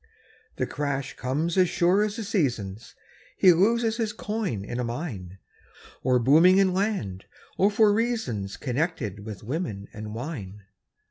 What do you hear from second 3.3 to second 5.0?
He loses his coin in a